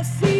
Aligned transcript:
I 0.00 0.02
see. 0.02 0.39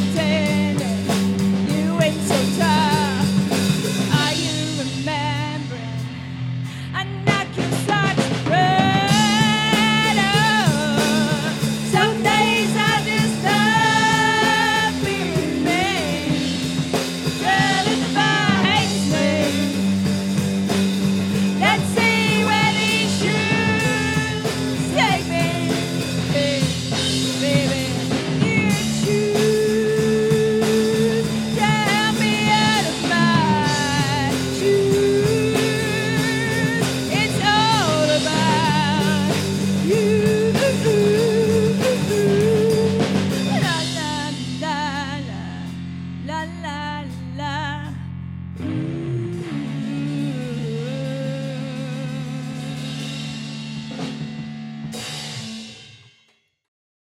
la 46.27 46.45
la 46.61 46.80